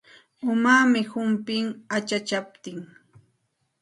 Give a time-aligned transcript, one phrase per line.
[0.53, 1.65] Umaami humpin
[1.97, 2.77] achachaptin.